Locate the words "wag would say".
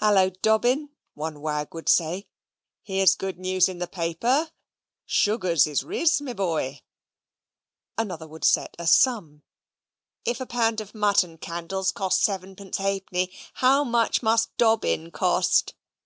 1.40-2.28